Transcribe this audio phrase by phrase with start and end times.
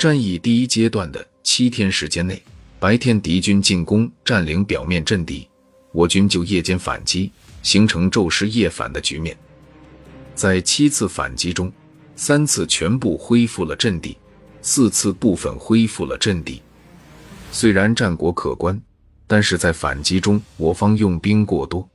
[0.00, 2.42] 战役第一阶段的七天时间内，
[2.78, 5.46] 白天敌军进攻占领表面阵地，
[5.92, 7.30] 我军就夜间反击，
[7.62, 9.36] 形成昼失夜反的局面。
[10.34, 11.70] 在七次反击中，
[12.16, 14.16] 三次全部恢复了阵地，
[14.62, 16.62] 四次部分恢复了阵地。
[17.52, 18.80] 虽然战果可观，
[19.26, 21.86] 但是在反击中我方用兵过多，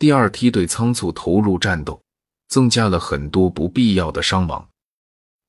[0.00, 2.02] 第二梯队仓促投入战斗，
[2.48, 4.68] 增加了很多不必要的伤亡。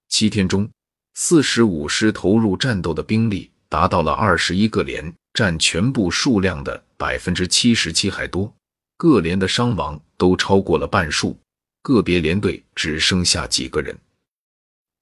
[0.10, 0.70] 七天中。
[1.16, 8.52] 四十五师投入战斗的兵力达到了二十一个连，占全部数量的百分之七十七还多。
[8.98, 11.38] 各连的伤亡都超过了半数，
[11.82, 13.96] 个别连队只剩下几个人。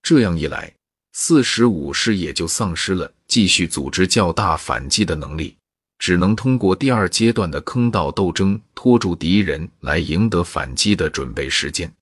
[0.04, 0.74] 这样一来，
[1.14, 5.56] 四十五师也就丧失了继续组织较大反击的能力，
[5.98, 11.94] 只能通过第二阶段的坑道斗争拖住敌人，来赢得反击的准备时间。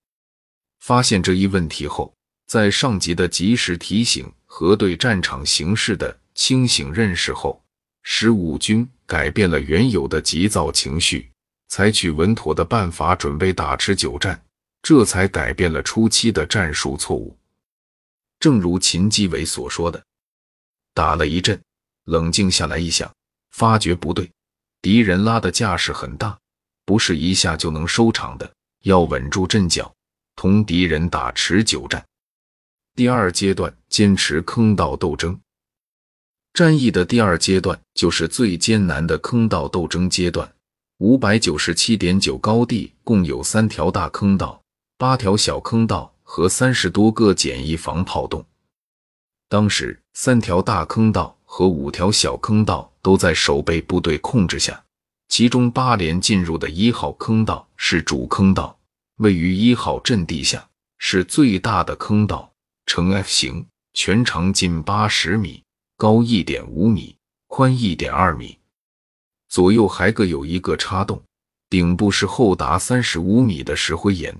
[0.80, 2.12] 发现这一问题后。
[2.50, 7.62] 在上级的及时提醒和对战场形势的清醒认识后，
[8.02, 11.30] 十五军改变了原有的急躁情绪，
[11.68, 14.44] 采取稳妥的办法准备打持久战，
[14.82, 17.38] 这才改变了初期的战术错误。
[18.40, 20.04] 正如秦基伟所说的
[20.96, 21.62] ：“打了一阵，
[22.06, 23.14] 冷静下来一想，
[23.52, 24.28] 发觉不对，
[24.82, 26.36] 敌人拉的架势很大，
[26.84, 28.52] 不是一下就能收场的，
[28.86, 29.94] 要稳住阵脚，
[30.36, 32.04] 同敌人打持久战。”
[32.96, 35.40] 第二阶段坚持坑道斗争，
[36.54, 40.52] 战役的第二阶段就是最艰难的坑道斗争阶段。
[40.98, 44.62] 五百九十七点九高地共有三条大坑道、
[44.98, 48.46] 八条小坑道和三十多个简易防炮洞。
[49.48, 54.84] 当时，三条大坑道和五条小坑道都在守备部队控制下，
[55.30, 58.78] 其中八连进入的一号坑道是主坑道，
[59.20, 60.68] 位于一号阵地下，
[60.98, 62.49] 是最大的坑道。
[62.90, 65.64] 呈 F 形，全长近八十米，
[65.96, 68.58] 高一点五米，宽一点二米，
[69.48, 71.22] 左右还各有一个插洞，
[71.70, 74.36] 顶部是厚达三十五米的石灰岩。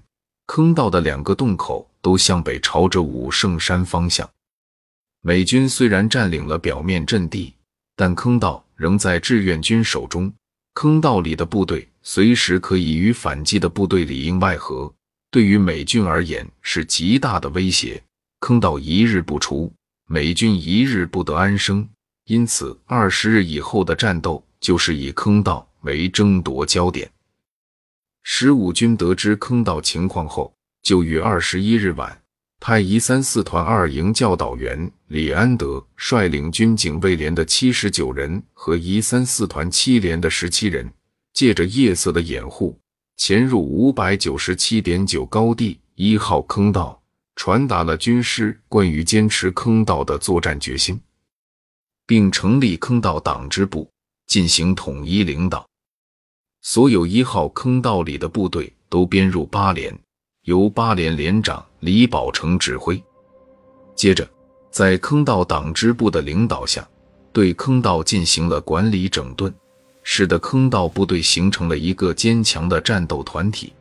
[0.48, 4.28] 坑道的两个洞口都向北朝着武圣山方向。
[5.22, 7.54] 美军虽然占领了表面阵地，
[7.96, 10.34] 但坑道仍在志愿军手中。
[10.74, 14.92] 坑道里的部队随时可以与反击的部队里应外合，
[15.30, 18.02] 对于美军而言是极大的威胁。
[18.40, 19.72] 坑道一日不除，
[20.08, 21.88] 美军一日不得安生。
[22.26, 27.10] 因此，二十日以后的战斗就是以坑道为争夺焦点。
[28.24, 32.22] 十五军得知坑道情况后，就于二十一日晚
[32.60, 40.92] 派一三四团二营教导员李安德率领军警卫连的七十九人和一三四团七连的十七人，
[41.34, 42.78] 借着夜色的掩护，
[43.18, 46.99] 潜入五百九十七点九高地一号坑道。
[47.40, 51.00] 传达了军师关于坚持坑道的作战决心，
[52.06, 53.90] 并成立坑道党支部
[54.28, 55.66] 进行统一领导。
[56.62, 59.98] 所有一号坑道里的部队都编入八连，
[60.44, 63.02] 由八连连长李宝成指挥。
[63.96, 64.30] 接着，
[64.70, 66.86] 在坑道党支部的领导下，
[67.32, 69.52] 对坑道进行了管理整顿，
[70.04, 73.72] 使得坑道部队形成了一个坚强的战斗团体，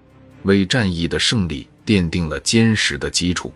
[0.45, 1.67] 为战役的胜利。
[1.89, 3.51] 奠定了坚实的基础。